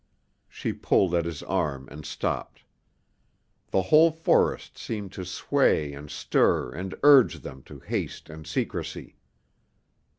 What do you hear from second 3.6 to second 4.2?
The whole